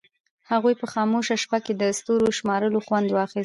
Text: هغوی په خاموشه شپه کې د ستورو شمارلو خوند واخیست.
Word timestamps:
هغوی 0.51 0.73
په 0.81 0.85
خاموشه 0.93 1.35
شپه 1.43 1.57
کې 1.65 1.73
د 1.81 1.83
ستورو 1.97 2.29
شمارلو 2.37 2.79
خوند 2.87 3.07
واخیست. 3.11 3.39